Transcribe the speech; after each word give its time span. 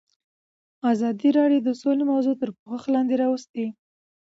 ازادي 0.91 1.29
راډیو 1.37 1.61
د 1.67 1.69
سوله 1.81 2.03
موضوع 2.11 2.35
تر 2.41 2.49
پوښښ 2.59 2.83
لاندې 2.93 3.15
راوستې. 3.23 3.65